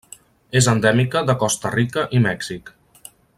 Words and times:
És 0.61 0.69
endèmica 0.71 1.21
de 1.27 1.35
Costa 1.43 1.73
Rica 1.75 2.07
i 2.21 2.23
Mèxic. 2.25 2.73